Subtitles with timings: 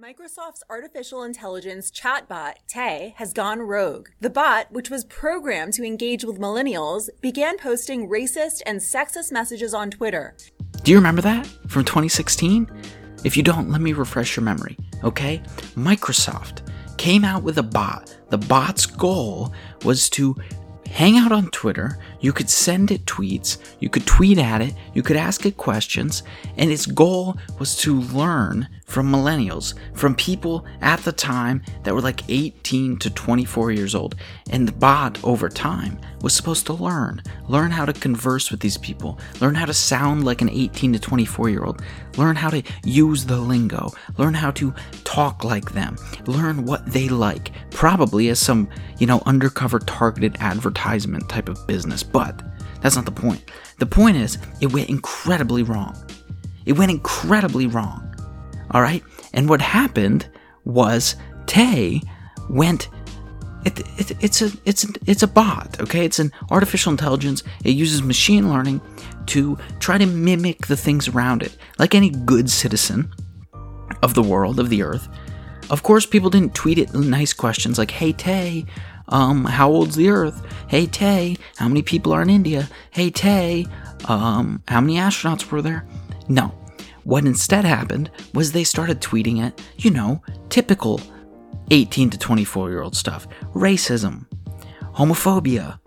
[0.00, 4.08] Microsoft's artificial intelligence chatbot, Tay, has gone rogue.
[4.20, 9.74] The bot, which was programmed to engage with millennials, began posting racist and sexist messages
[9.74, 10.34] on Twitter.
[10.84, 12.70] Do you remember that from 2016?
[13.24, 15.42] If you don't, let me refresh your memory, okay?
[15.74, 18.16] Microsoft came out with a bot.
[18.30, 19.52] The bot's goal
[19.84, 20.34] was to
[20.90, 21.98] hang out on Twitter.
[22.20, 26.22] You could send it tweets, you could tweet at it, you could ask it questions,
[26.56, 32.00] and its goal was to learn from millennials, from people at the time that were
[32.00, 34.16] like 18 to 24 years old.
[34.50, 38.76] And the bot, over time, was supposed to learn, learn how to converse with these
[38.76, 41.82] people, learn how to sound like an 18 to 24 year old,
[42.16, 47.08] learn how to use the lingo, learn how to talk like them, learn what they
[47.08, 52.02] like, probably as some, you know, undercover targeted advertisement type of business.
[52.02, 52.42] But
[52.80, 53.44] that's not the point.
[53.78, 55.96] The point is, it went incredibly wrong.
[56.66, 58.09] It went incredibly wrong.
[58.70, 59.02] All right.
[59.32, 60.28] And what happened
[60.64, 62.00] was Tay
[62.48, 62.88] went.
[63.64, 65.80] It, it, it's a it's a, it's a bot.
[65.80, 67.42] Okay, it's an artificial intelligence.
[67.64, 68.80] It uses machine learning
[69.26, 73.12] to try to mimic the things around it, like any good citizen
[74.02, 75.08] of the world of the earth.
[75.68, 78.64] Of course, people didn't tweet it nice questions like, "Hey Tay,
[79.08, 80.42] um, how old's the Earth?
[80.68, 82.68] Hey Tay, how many people are in India?
[82.90, 83.66] Hey Tay,
[84.06, 85.86] um, how many astronauts were there?"
[86.28, 86.52] No,
[87.04, 91.00] what instead happened was they started tweeting it, you know, typical
[91.70, 94.26] 18 to 24 year old stuff racism,
[94.94, 95.78] homophobia,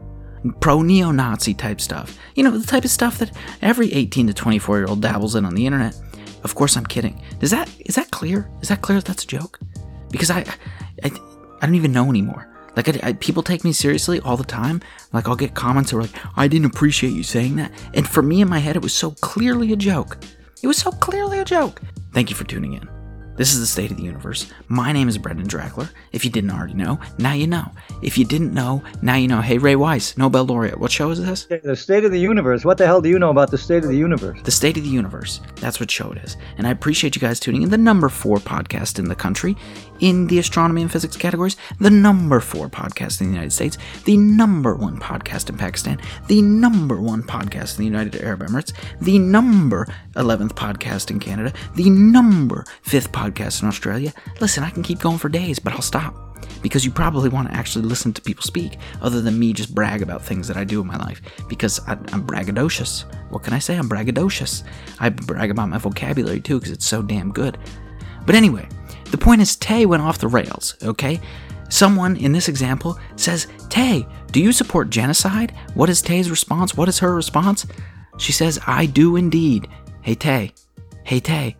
[0.59, 2.17] pro neo Nazi type stuff.
[2.35, 5.45] You know, the type of stuff that every 18 to 24 year old dabbles in
[5.45, 5.99] on the internet.
[6.43, 7.21] Of course, I'm kidding.
[7.41, 8.49] Is that is that clear?
[8.61, 9.59] Is that clear that that's a joke?
[10.11, 10.39] Because I,
[11.03, 11.11] I,
[11.61, 12.49] I don't even know anymore.
[12.75, 14.81] Like I, I, people take me seriously all the time.
[15.13, 18.21] Like I'll get comments that are like, "I didn't appreciate you saying that," and for
[18.21, 20.17] me in my head, it was so clearly a joke.
[20.63, 21.81] It was so clearly a joke.
[22.13, 22.92] Thank you for tuning in.
[23.35, 24.45] This is the State of the Universe.
[24.67, 25.89] My name is Brendan Drachler.
[26.11, 27.71] If you didn't already know, now you know.
[28.03, 29.41] If you didn't know, now you know.
[29.41, 30.79] Hey, Ray Weiss, Nobel laureate.
[30.79, 31.45] What show is this?
[31.63, 32.63] The State of the Universe.
[32.63, 34.39] What the hell do you know about the State of the Universe?
[34.43, 35.41] The State of the Universe.
[35.55, 36.37] That's what show it is.
[36.59, 37.71] And I appreciate you guys tuning in.
[37.71, 39.57] The number four podcast in the country
[39.99, 41.57] in the astronomy and physics categories.
[41.79, 43.79] The number four podcast in the United States.
[44.05, 45.99] The number one podcast in Pakistan.
[46.27, 48.73] The number one podcast in the United Arab Emirates.
[49.01, 51.51] The number 11th podcast in Canada.
[51.73, 54.13] The number fifth podcast podcast in Australia.
[54.41, 56.15] Listen, I can keep going for days, but I'll stop
[56.61, 60.01] because you probably want to actually listen to people speak other than me just brag
[60.01, 63.05] about things that I do in my life because I, am braggadocious.
[63.31, 63.77] What can I say?
[63.77, 64.63] I'm braggadocious.
[64.99, 67.57] I brag about my vocabulary too because it's so damn good.
[68.25, 68.67] But anyway,
[69.11, 71.19] the point is Tay went off the rails, okay?
[71.69, 75.53] Someone in this example says, Tay, do you support genocide?
[75.73, 76.75] What is Tay's response?
[76.75, 77.65] What is her response?
[78.17, 79.67] She says, I do indeed.
[80.01, 80.53] Hey, Tay.
[81.03, 81.57] Hey, Tay.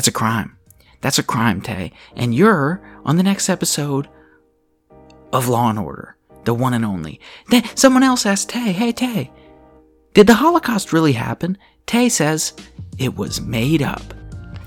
[0.00, 0.56] That's a crime.
[1.02, 1.92] That's a crime, Tay.
[2.16, 4.08] And you're on the next episode
[5.30, 7.20] of Law and Order, the one and only.
[7.50, 9.30] Then someone else asked Tay, hey, Tay,
[10.14, 11.58] did the Holocaust really happen?
[11.84, 12.54] Tay says,
[12.96, 14.00] it was made up.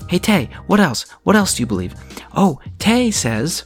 [0.08, 1.02] Hey, Tay, what else?
[1.24, 1.96] What else do you believe?
[2.36, 3.64] Oh, Tay says,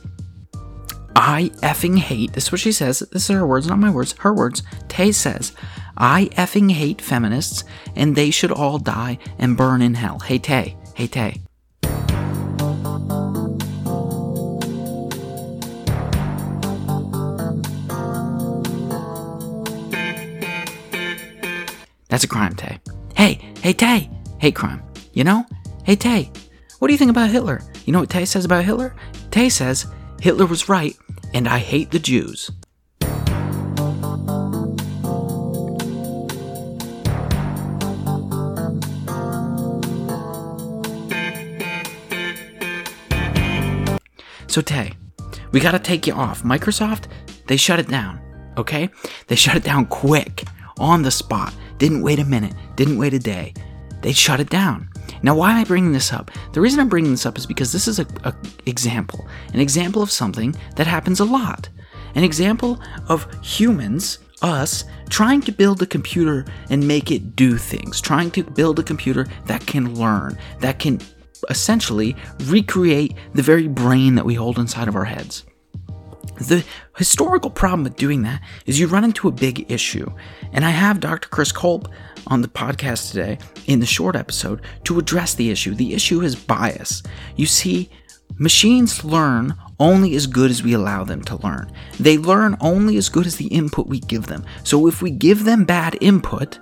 [1.14, 4.14] I effing hate, this is what she says, this is her words, not my words,
[4.20, 4.62] her words.
[4.88, 5.52] Tay says,
[5.98, 7.64] I effing hate feminists
[7.94, 10.20] and they should all die and burn in hell.
[10.20, 11.42] Hey, Tay, hey, Tay.
[22.18, 22.80] That's a crime, Tay.
[23.14, 24.10] Hey, hey, Tay.
[24.40, 24.82] Hate crime.
[25.12, 25.46] You know?
[25.84, 26.32] Hey, Tay.
[26.80, 27.62] What do you think about Hitler?
[27.84, 28.96] You know what Tay says about Hitler?
[29.30, 29.86] Tay says,
[30.20, 30.96] Hitler was right,
[31.32, 32.50] and I hate the Jews.
[44.48, 44.90] So, Tay,
[45.52, 46.42] we gotta take you off.
[46.42, 47.04] Microsoft,
[47.46, 48.18] they shut it down,
[48.56, 48.90] okay?
[49.28, 50.42] They shut it down quick,
[50.80, 51.54] on the spot.
[51.78, 53.54] Didn't wait a minute, didn't wait a day.
[54.02, 54.90] They shut it down.
[55.22, 56.30] Now, why am I bringing this up?
[56.52, 58.34] The reason I'm bringing this up is because this is a, a
[58.66, 61.68] example, an example of something that happens a lot,
[62.14, 68.00] an example of humans, us, trying to build a computer and make it do things,
[68.00, 71.00] trying to build a computer that can learn, that can
[71.50, 75.44] essentially recreate the very brain that we hold inside of our heads.
[76.38, 76.64] The
[76.96, 80.10] historical problem with doing that is you run into a big issue.
[80.52, 81.28] And I have Dr.
[81.28, 81.88] Chris Kulp
[82.28, 85.74] on the podcast today in the short episode to address the issue.
[85.74, 87.02] The issue is bias.
[87.36, 87.90] You see,
[88.36, 91.70] machines learn only as good as we allow them to learn.
[91.98, 94.44] They learn only as good as the input we give them.
[94.64, 96.58] So if we give them bad input,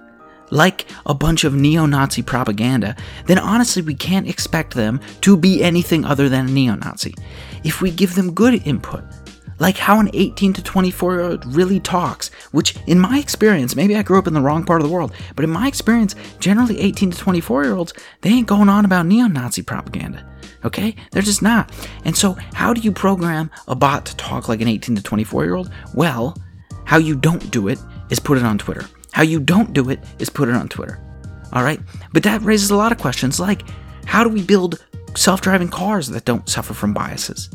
[0.50, 2.96] like a bunch of neo Nazi propaganda,
[3.26, 7.14] then honestly, we can't expect them to be anything other than a neo Nazi.
[7.64, 9.04] If we give them good input,
[9.58, 13.96] like how an 18 to 24 year old really talks, which in my experience, maybe
[13.96, 16.80] I grew up in the wrong part of the world, but in my experience, generally
[16.80, 20.24] 18 to 24 year olds, they ain't going on about neo Nazi propaganda.
[20.64, 20.96] Okay?
[21.12, 21.72] They're just not.
[22.04, 25.44] And so, how do you program a bot to talk like an 18 to 24
[25.44, 25.70] year old?
[25.94, 26.36] Well,
[26.84, 27.78] how you don't do it
[28.10, 28.86] is put it on Twitter.
[29.12, 31.00] How you don't do it is put it on Twitter.
[31.52, 31.80] All right?
[32.12, 33.62] But that raises a lot of questions like
[34.06, 34.84] how do we build
[35.16, 37.50] self driving cars that don't suffer from biases?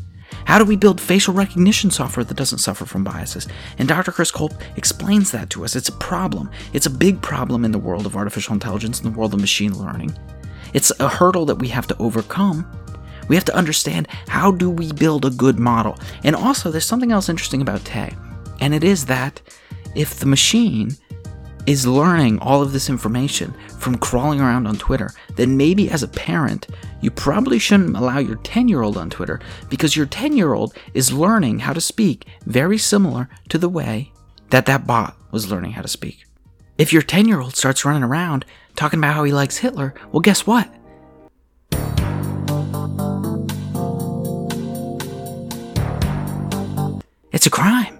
[0.45, 3.47] How do we build facial recognition software that doesn't suffer from biases?
[3.77, 4.11] And Dr.
[4.11, 5.75] Chris Kulp explains that to us.
[5.75, 6.49] It's a problem.
[6.73, 9.77] It's a big problem in the world of artificial intelligence, in the world of machine
[9.77, 10.17] learning.
[10.73, 12.65] It's a hurdle that we have to overcome.
[13.27, 15.97] We have to understand how do we build a good model.
[16.23, 18.13] And also, there's something else interesting about Tay,
[18.59, 19.41] and it is that
[19.95, 20.97] if the machine
[21.67, 26.07] is learning all of this information from crawling around on Twitter, then maybe as a
[26.07, 26.67] parent,
[27.01, 30.73] you probably shouldn't allow your 10 year old on Twitter because your 10 year old
[30.93, 34.11] is learning how to speak very similar to the way
[34.49, 36.25] that that bot was learning how to speak.
[36.77, 40.21] If your 10 year old starts running around talking about how he likes Hitler, well,
[40.21, 40.69] guess what?
[47.31, 47.97] It's a crime.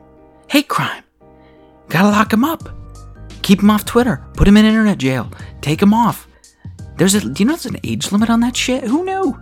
[0.48, 1.04] Hate crime.
[1.88, 2.81] Gotta lock him up.
[3.42, 4.24] Keep him off Twitter.
[4.34, 5.32] Put him in internet jail.
[5.62, 6.28] Take him off.
[6.98, 8.84] There's a, do you know there's an age limit on that shit?
[8.84, 9.40] Who knew?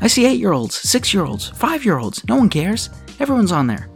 [0.00, 2.26] I see eight year olds, six year olds, five year olds.
[2.28, 2.90] No one cares.
[3.20, 3.88] Everyone's on there.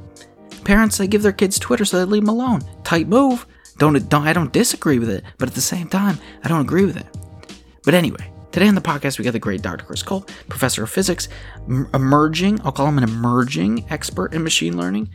[0.65, 2.61] Parents, they give their kids Twitter so they leave them alone.
[2.83, 3.47] Tight move.
[3.79, 6.85] Don't, don't I don't disagree with it, but at the same time, I don't agree
[6.85, 7.07] with it.
[7.85, 9.85] But anyway, today on the podcast we got the great Dr.
[9.85, 11.29] Chris Kulp, professor of physics,
[11.95, 12.61] emerging.
[12.65, 15.11] I'll call him an emerging expert in machine learning.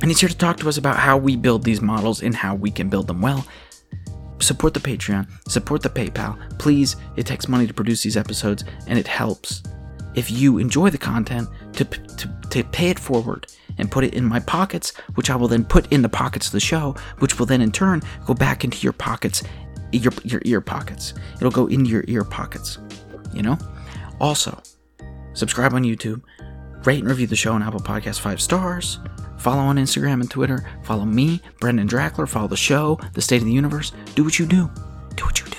[0.00, 2.54] And he's here to talk to us about how we build these models and how
[2.54, 3.46] we can build them well.
[4.40, 6.58] Support the Patreon, support the PayPal.
[6.58, 9.62] Please, it takes money to produce these episodes, and it helps
[10.14, 13.46] if you enjoy the content to, to, to pay it forward
[13.78, 16.52] and put it in my pockets, which I will then put in the pockets of
[16.52, 19.42] the show, which will then in turn go back into your pockets,
[19.92, 21.14] your, your ear pockets.
[21.36, 22.78] It'll go into your ear pockets,
[23.32, 23.58] you know?
[24.20, 24.60] Also,
[25.34, 26.22] subscribe on YouTube,
[26.84, 28.98] rate and review the show on Apple Podcasts five stars.
[29.38, 30.68] Follow on Instagram and Twitter.
[30.82, 32.28] Follow me, Brendan Drachler.
[32.28, 33.92] Follow the show, The State of the Universe.
[34.14, 34.70] Do what you do.
[35.14, 35.58] Do what you do.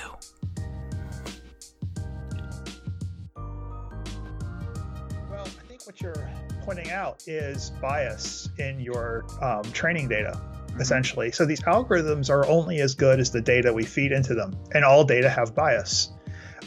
[5.31, 6.29] Well, I think what you're
[6.63, 10.81] pointing out is bias in your um, training data, mm-hmm.
[10.81, 11.31] essentially.
[11.31, 14.83] So these algorithms are only as good as the data we feed into them, and
[14.83, 16.11] all data have bias.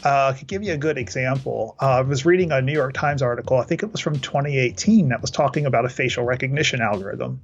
[0.03, 1.75] Uh, I could give you a good example.
[1.81, 5.09] Uh, I was reading a New York Times article, I think it was from 2018,
[5.09, 7.41] that was talking about a facial recognition algorithm.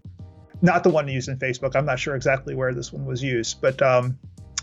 [0.62, 1.76] Not the one used in Facebook.
[1.76, 4.20] I'm not sure exactly where this one was used, but um,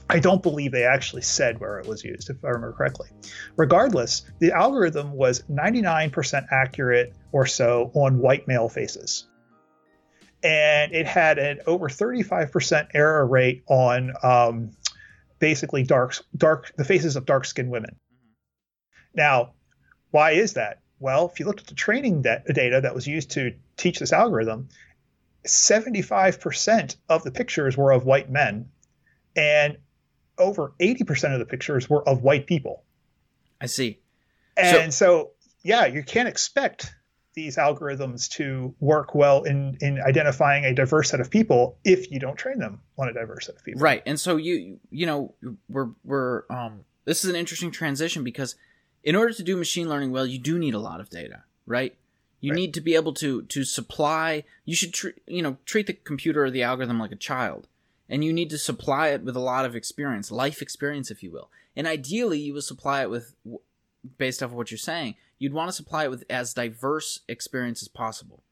[0.08, 3.08] I don't believe they actually said where it was used, if I remember correctly.
[3.56, 9.26] Regardless, the algorithm was 99% accurate or so on white male faces.
[10.42, 14.70] And it had an over 35% error rate on um,
[15.38, 17.90] basically dark dark the faces of dark skinned women.
[17.90, 18.32] Mm-hmm.
[19.14, 19.54] Now,
[20.10, 20.80] why is that?
[20.98, 24.68] Well, if you looked at the training data that was used to teach this algorithm,
[25.46, 28.70] 75% of the pictures were of white men,
[29.36, 29.76] and
[30.38, 32.82] over 80% of the pictures were of white people.
[33.60, 34.00] I see.
[34.56, 35.30] And so, so
[35.62, 36.94] yeah, you can't expect
[37.36, 42.18] these algorithms to work well in in identifying a diverse set of people if you
[42.18, 43.80] don't train them on a diverse set of people.
[43.80, 44.02] Right.
[44.06, 45.34] And so you you know
[45.68, 48.56] we're we're um this is an interesting transition because
[49.04, 51.94] in order to do machine learning well, you do need a lot of data, right?
[52.40, 52.56] You right.
[52.56, 54.44] need to be able to to supply.
[54.64, 57.68] You should treat you know treat the computer or the algorithm like a child,
[58.08, 61.30] and you need to supply it with a lot of experience, life experience, if you
[61.30, 61.50] will.
[61.76, 63.34] And ideally, you will supply it with,
[64.18, 67.82] based off of what you're saying, you'd want to supply it with as diverse experience
[67.82, 68.42] as possible.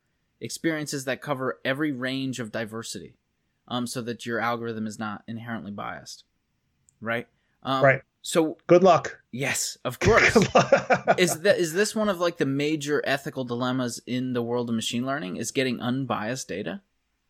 [0.40, 3.14] Experiences that cover every range of diversity,
[3.68, 6.25] um, so that your algorithm is not inherently biased.
[7.00, 7.26] Right.
[7.62, 8.02] Um, right.
[8.23, 9.20] So good luck.
[9.32, 10.37] Yes, of course.
[11.18, 14.75] is that is this one of like the major ethical dilemmas in the world of
[14.75, 15.37] machine learning?
[15.37, 16.80] Is getting unbiased data?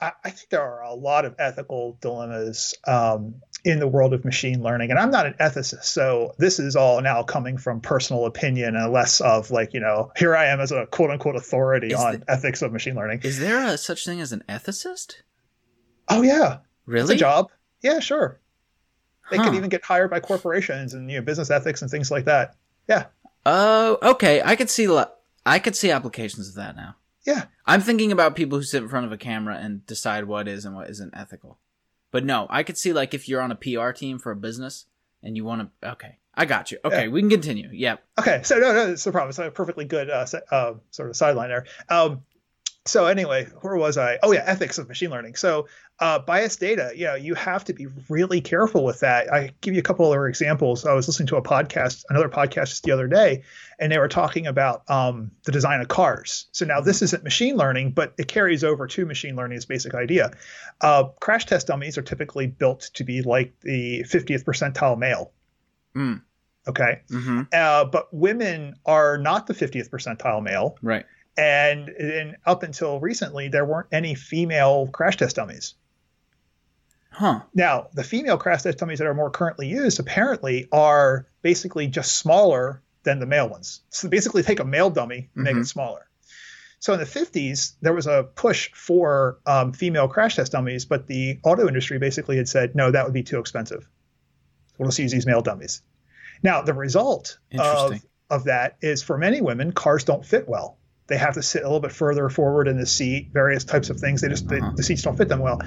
[0.01, 4.25] I, I think there are a lot of ethical dilemmas um, in the world of
[4.25, 4.91] machine learning.
[4.91, 8.93] And I'm not an ethicist, so this is all now coming from personal opinion and
[8.93, 12.21] less of like, you know, here I am as a quote unquote authority is on
[12.21, 13.21] the, ethics of machine learning.
[13.23, 15.23] Is there a such thing as an ethicist?
[16.09, 16.59] Oh yeah.
[16.87, 17.15] Really?
[17.15, 17.51] It's a job.
[17.81, 18.39] Yeah, sure.
[19.31, 19.45] They huh.
[19.45, 22.57] could even get hired by corporations and you know business ethics and things like that.
[22.89, 23.07] Yeah.
[23.47, 24.43] Oh, okay.
[24.45, 24.87] I could see
[25.47, 26.97] I could see applications of that now.
[27.27, 27.45] Yeah.
[27.67, 30.67] I'm thinking about people who sit in front of a camera and decide what is
[30.67, 31.59] and what isn't ethical.
[32.15, 34.87] But no, I could see like if you're on a PR team for a business
[35.21, 35.91] and you want to.
[35.95, 36.79] Okay, I got you.
[36.85, 37.69] Okay, we can continue.
[37.73, 38.05] Yep.
[38.21, 39.31] Okay, so no, no, it's no problem.
[39.31, 41.67] It's a perfectly good uh, uh, sort of sideline there.
[41.89, 42.23] Um,
[42.85, 44.21] so anyway, where was I?
[44.23, 45.35] Oh yeah, ethics of machine learning.
[45.35, 45.67] So
[46.01, 49.33] uh, biased data, you know, you have to be really careful with that.
[49.33, 50.85] I give you a couple other examples.
[50.85, 53.45] I was listening to a podcast, another podcast just the other day,
[53.79, 56.47] and they were talking about um, the design of cars.
[56.51, 60.33] So now this isn't machine learning, but it carries over to machine learning's basic idea.
[60.81, 65.31] Uh, crash test dummies are typically built to be like the 50th percentile male.
[65.95, 66.23] Mm.
[66.67, 67.03] Okay.
[67.09, 67.43] Mm-hmm.
[67.53, 70.77] Uh, but women are not the 50th percentile male.
[70.83, 71.07] Right.
[71.37, 75.75] And, and up until recently, there weren't any female crash test dummies.
[77.15, 77.41] Huh.
[77.55, 82.19] Now, the female crash test dummies that are more currently used apparently are basically just
[82.19, 83.83] smaller than the male ones.
[83.91, 85.61] So basically, take a male dummy and make Mhm.
[85.63, 86.09] it smaller.
[86.81, 91.07] So in the 50s, there was a push for um, female crash test dummies, but
[91.07, 93.87] the auto industry basically had said, no, that would be too expensive.
[94.77, 95.83] We'll just use these male dummies.
[96.43, 100.77] Now, the result of, of that is for many women, cars don't fit well.
[101.07, 103.99] They have to sit a little bit further forward in the seat, various types of
[104.01, 104.21] things.
[104.23, 104.61] They just Uh-huh.
[104.71, 105.61] they, the seats don't fit them well.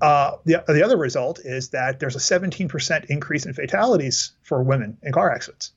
[0.00, 4.96] Uh, the, the other result is that there's a 17% increase in fatalities for women
[5.02, 5.72] in car accidents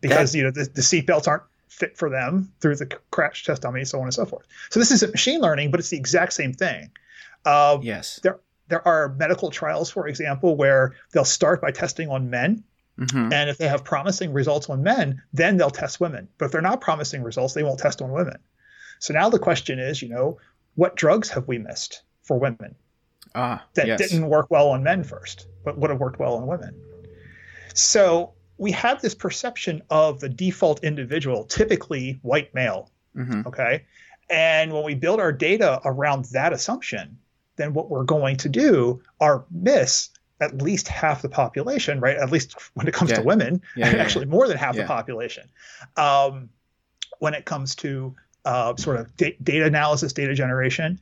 [0.00, 3.62] because you know the, the seat belts aren't fit for them through the crash test
[3.62, 4.46] dummy, so on and so forth.
[4.70, 6.90] So this isn't machine learning, but it's the exact same thing.
[7.44, 8.20] Uh, Yes.
[8.22, 8.38] There
[8.68, 12.64] there are medical trials, for example, where they'll start by testing on men,
[13.02, 13.32] Mm-hmm.
[13.32, 16.28] and if they have promising results on men, then they'll test women.
[16.38, 18.38] But if they're not promising results, they won't test on women.
[18.98, 20.38] So now the question is, you know,
[20.74, 22.74] what drugs have we missed for women
[23.34, 23.64] Ah.
[23.74, 23.98] that yes.
[23.98, 26.74] didn't work well on men first, but would have worked well on women?
[27.74, 33.46] So we have this perception of the default individual, typically white male, Mm-hmm.
[33.46, 33.84] okay?
[34.30, 37.18] And when we build our data around that assumption,
[37.56, 40.08] then what we're going to do are miss
[40.42, 42.16] at least half the population, right?
[42.16, 43.18] At least when it comes Yeah.
[43.18, 45.48] to women, Yeah, yeah, actually more than half the population.
[45.96, 46.50] Um,
[47.18, 50.98] when it comes to uh, sort of da- data analysis, data generation,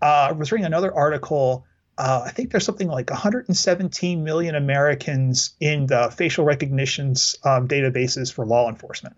[0.00, 1.66] uh, I was reading another article.
[1.98, 8.32] Uh, I think there's something like 117 million Americans in the facial recognitions um, databases
[8.32, 9.16] for law enforcement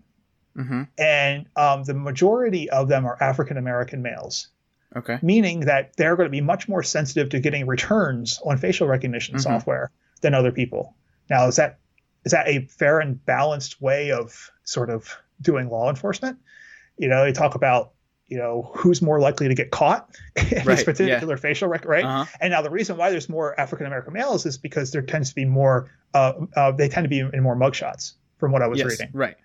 [0.57, 0.83] Mm-hmm.
[0.97, 4.47] and um, the majority of them are African American males,
[4.97, 5.19] Okay.
[5.21, 9.35] meaning that they're going to be much more sensitive to getting returns on facial recognition
[9.35, 9.41] Mhm.
[9.41, 10.95] software than other people.
[11.29, 11.79] Now, is that
[12.25, 16.37] is that a fair and balanced way of sort of doing law enforcement?
[16.97, 17.91] You know, they talk about
[18.27, 20.83] you know who's more likely to get caught in Right, this yeah.
[20.83, 22.03] particular facial rec, right?
[22.03, 22.25] Uh-huh.
[22.41, 25.35] And now the reason why there's more African American males is because there tends to
[25.35, 25.89] be more.
[26.13, 28.89] Uh, uh, they tend to be in more mugshots, from what I was yes.
[28.89, 29.09] reading.
[29.13, 29.35] Right.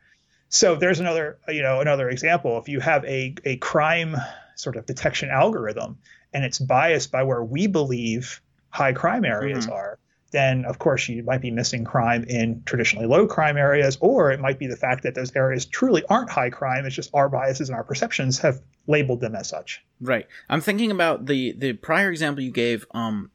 [0.48, 2.58] So there's another, you know, another example.
[2.58, 4.16] If you have a, a crime
[4.56, 5.98] sort of detection algorithm
[6.34, 8.40] and it's biased by where we believe
[8.70, 9.72] high crime areas Mhm.
[9.72, 9.98] are,
[10.30, 14.40] then of course you might be missing crime in traditionally low crime areas, or it
[14.40, 16.86] might be the fact that those areas truly aren't high crime.
[16.86, 19.84] It's just our biases and our perceptions have labeled them as such.
[20.00, 20.26] Right.
[20.48, 23.30] I'm thinking about the the prior example you gave, um,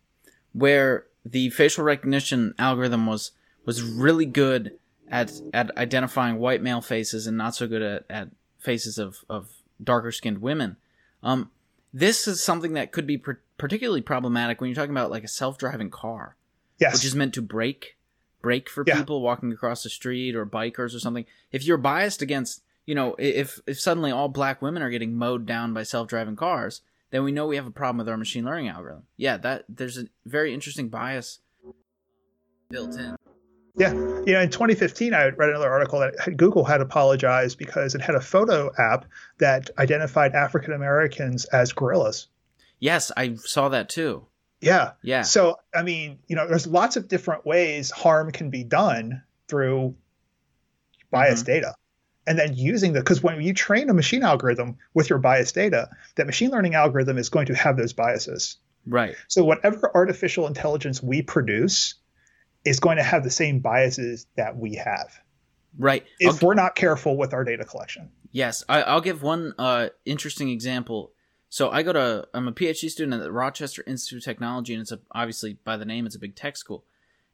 [0.53, 3.31] where the facial recognition algorithm was
[3.65, 4.71] was really good
[5.09, 9.49] at at identifying white male faces and not so good at, at faces of of
[9.83, 10.77] darker skinned women.
[11.23, 11.51] Um,
[11.93, 15.27] this is something that could be par- particularly problematic when you're talking about like a
[15.27, 16.35] self driving car,
[16.79, 16.93] Yes.
[16.93, 17.95] which is meant to brake
[18.41, 18.97] brake for Yeah.
[18.97, 21.25] people walking across the street or bikers or something.
[21.51, 25.45] If you're biased against, you know, if if suddenly all black women are getting mowed
[25.45, 28.45] down by self driving cars, then we know we have a problem with our machine
[28.45, 29.03] learning algorithm.
[29.17, 31.39] Yeah, that there's a very interesting bias
[32.69, 33.15] built in.
[33.77, 38.01] Yeah, you know, in 2015, I read another article that Google had apologized because it
[38.01, 39.05] had a photo app
[39.37, 42.27] that identified African Americans as gorillas.
[42.79, 44.25] Yes, I saw that too.
[44.61, 44.93] Yeah.
[45.03, 45.21] Yeah.
[45.21, 49.95] So, I mean, you know, there's lots of different ways harm can be done through
[51.11, 51.53] biased Mm-hmm.
[51.53, 51.75] data.
[52.25, 55.89] And then using the, because when you train a machine algorithm with your biased data,
[56.15, 58.57] that machine learning algorithm is going to have those biases.
[58.85, 59.15] Right.
[59.27, 61.95] So, whatever artificial intelligence we produce
[62.67, 65.19] is going to have the same biases that we have
[65.77, 66.05] Right.
[66.23, 68.09] I'll if we're not careful with our data collection.
[68.31, 71.11] Yes, I, I'll give one uh, interesting example.
[71.49, 74.81] So I go to I'm a PhD student at the Rochester Institute of Technology, and
[74.81, 76.83] it's a, obviously by the name it's a big tech school,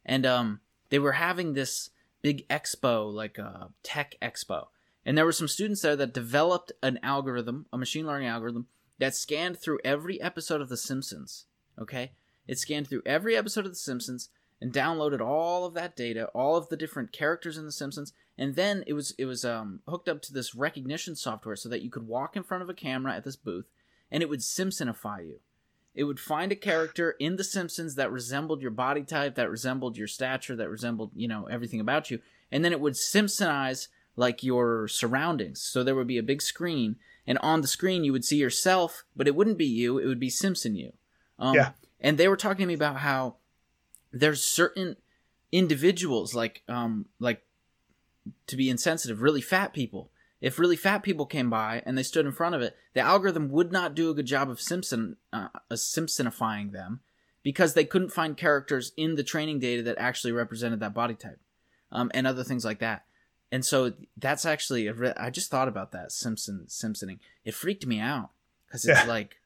[0.05, 0.59] and um,
[0.89, 1.89] they were having this
[2.21, 4.67] big expo, like a tech expo,
[5.05, 8.67] and there were some students there that developed an algorithm, a machine learning algorithm
[8.99, 11.45] that scanned through every episode of The Simpsons.
[11.79, 12.11] Okay,
[12.47, 14.29] it scanned through every episode of The Simpsons
[14.63, 18.55] and downloaded all of that data, all of the different characters in The Simpsons, and
[18.55, 21.91] then it was it was um, hooked up to this recognition software so that you
[21.91, 23.65] could walk in front of a camera at this booth
[24.09, 25.39] and it would simpsonify you
[25.95, 29.97] it would find a character in The Simpsons that resembled your body type, that resembled
[29.97, 32.19] your stature, that resembled, you know, everything about you.
[32.51, 35.61] And then it would Simpsonize like your surroundings.
[35.61, 36.95] So there would be a big screen,
[37.27, 40.19] and on the screen you would see yourself, but it wouldn't be you, it would
[40.19, 40.93] be Simpson you.
[41.37, 41.71] Um, Yeah.
[41.99, 43.37] And they were talking to me about how
[44.13, 44.95] there's certain
[45.51, 47.41] individuals, like, um, like,
[48.47, 50.11] to be insensitive, really fat people.
[50.39, 53.49] If really fat people came by and they stood in front of it, the algorithm
[53.49, 56.99] would not do a good job of Simpson uh, uh, Simpsonifying them
[57.43, 61.39] because they couldn't find characters in the training data that actually represented that body type,
[61.91, 63.05] um, and other things like that.
[63.51, 67.19] And so that's actually a re- I just thought about that Simpson Simpsoning.
[67.45, 68.31] It freaked me out
[68.65, 69.07] because it's Yeah.
[69.07, 69.37] like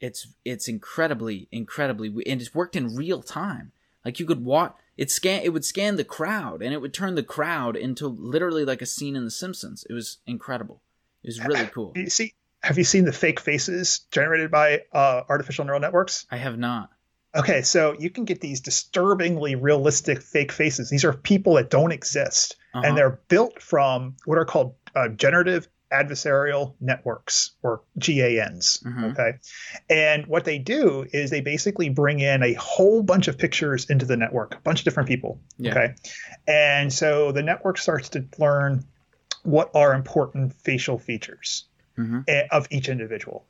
[0.00, 3.72] it's it's incredibly incredibly and it's worked in real time.
[4.04, 7.14] Like you could watch it scan it would scan the crowd and it would turn
[7.14, 9.84] the crowd into literally like a scene in The Simpsons.
[9.88, 10.82] It was incredible.
[11.22, 11.92] It was really cool.
[11.96, 16.26] You see, have you seen the fake faces generated by uh, artificial neural networks?
[16.30, 16.90] I have not.
[17.36, 20.88] Okay, so you can get these disturbingly realistic fake faces.
[20.88, 22.82] These are people that don't exist, Uh-huh.
[22.86, 28.82] and they're built from what are called uh, generative adversarial networks or GANs.
[28.84, 29.12] Mhm.
[29.12, 29.38] Okay,
[29.88, 34.04] and what they do is they basically bring in a whole bunch of pictures into
[34.06, 35.40] the network, a bunch of different people.
[35.56, 35.70] Yeah.
[35.72, 35.94] Okay,
[36.46, 38.84] and so the network starts to learn
[39.44, 41.64] what are important facial features
[41.96, 42.24] Mhm.
[42.28, 43.46] eh, of each individual.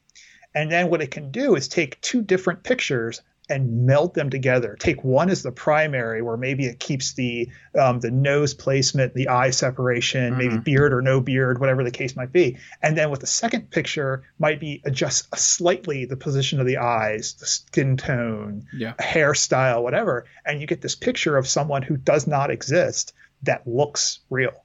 [0.54, 4.76] And then what it can do is take two different pictures and meld them together.
[4.78, 9.28] Take one as the primary, where maybe it keeps the um, the nose placement, the
[9.28, 10.64] eye separation, maybe Mhm.
[10.64, 12.56] beard or no beard, whatever the case might be.
[12.82, 17.34] And then with the second picture, might be adjust slightly the position of the eyes,
[17.34, 18.94] the skin tone, Yeah.
[18.98, 23.12] hairstyle, whatever, and you get this picture of someone who does not exist
[23.44, 24.64] that looks real.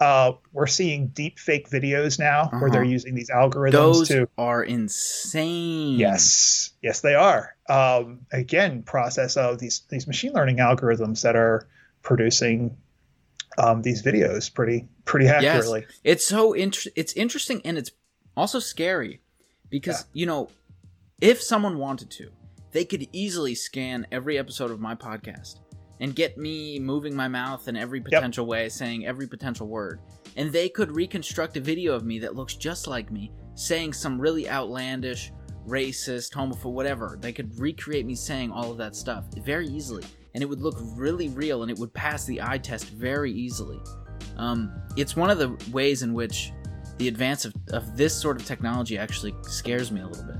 [0.00, 2.90] Uh, we're seeing deep fake videos now where they're Uh-huh.
[2.90, 5.98] using these algorithms Those to are insane.
[5.98, 6.70] yes.
[6.82, 7.54] Yes they are.
[7.68, 11.66] Um, again process of these these machine learning algorithms that are
[12.02, 12.76] producing
[13.56, 15.86] um, these videos pretty pretty accurately.
[16.02, 17.92] It's so inter- it's interesting and it's
[18.36, 19.20] also scary
[19.70, 20.50] because you know
[21.20, 22.30] if someone wanted to,
[22.72, 25.60] they could easily scan every episode of my podcast
[26.00, 30.00] and get me moving my mouth in every potential way, saying every potential word.
[30.36, 34.20] And they could reconstruct a video of me that looks just like me, saying some
[34.20, 35.32] really outlandish,
[35.66, 37.18] racist, homophobic, whatever.
[37.20, 40.04] They could recreate me saying all of that stuff very easily.
[40.34, 43.78] And it would look really real and it would pass the eye test very easily.
[44.36, 46.52] Um, it's one of the ways in which
[46.98, 50.36] the advance of, of this sort of technology actually scares me a little bit.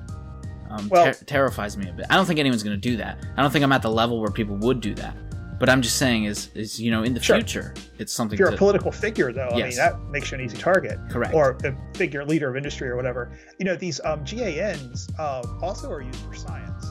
[0.71, 2.07] Um, Well- ter- terrifies me a bit.
[2.11, 3.25] I don't think anyone's going to do that.
[3.37, 5.17] I don't think I'm at the level where people would do that.
[5.59, 7.37] But I'm just saying, is is you know, in the Sure.
[7.37, 10.39] future, it's something if you're to a political figure though i mean that makes you
[10.39, 11.33] an easy target correct.
[11.35, 15.91] or a figure leader of industry or whatever you know these um, GANs uh, also
[15.91, 16.87] are used for science